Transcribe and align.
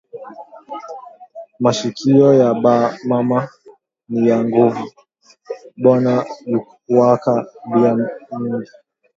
Mashikiyo 1.63 2.27
ya 2.41 2.51
ba 2.63 2.75
mama 3.09 3.39
ni 4.09 4.21
ya 4.29 4.37
nguvu, 4.47 4.83
banayuwaka 5.83 7.31
bia 7.69 7.91
mingi 8.41 8.71